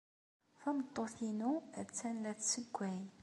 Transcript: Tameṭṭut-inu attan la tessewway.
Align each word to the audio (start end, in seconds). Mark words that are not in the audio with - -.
Tameṭṭut-inu 0.59 1.51
attan 1.81 2.15
la 2.23 2.31
tessewway. 2.39 2.99